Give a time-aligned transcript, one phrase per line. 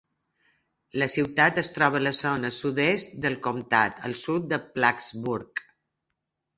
[1.01, 5.67] La ciutat es troba a la zona sud-est del comtat, al sud de Plattsburgh.